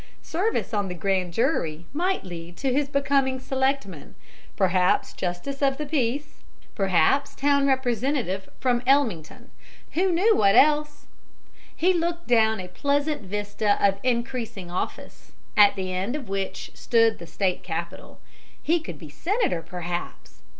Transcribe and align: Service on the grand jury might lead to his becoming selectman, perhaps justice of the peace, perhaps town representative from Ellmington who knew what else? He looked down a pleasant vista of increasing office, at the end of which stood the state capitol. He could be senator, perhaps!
Service 0.23 0.73
on 0.73 0.87
the 0.87 0.95
grand 0.95 1.31
jury 1.31 1.85
might 1.93 2.23
lead 2.23 2.57
to 2.57 2.73
his 2.73 2.89
becoming 2.89 3.39
selectman, 3.39 4.15
perhaps 4.55 5.13
justice 5.13 5.61
of 5.61 5.77
the 5.77 5.85
peace, 5.85 6.41
perhaps 6.73 7.35
town 7.35 7.67
representative 7.67 8.49
from 8.59 8.81
Ellmington 8.87 9.51
who 9.91 10.11
knew 10.11 10.35
what 10.35 10.55
else? 10.55 11.05
He 11.75 11.93
looked 11.93 12.25
down 12.27 12.59
a 12.59 12.67
pleasant 12.67 13.21
vista 13.21 13.77
of 13.79 13.99
increasing 14.01 14.71
office, 14.71 15.33
at 15.55 15.75
the 15.75 15.93
end 15.93 16.15
of 16.15 16.27
which 16.29 16.71
stood 16.73 17.19
the 17.19 17.27
state 17.27 17.61
capitol. 17.61 18.19
He 18.59 18.79
could 18.79 18.97
be 18.97 19.09
senator, 19.09 19.61
perhaps! 19.61 20.41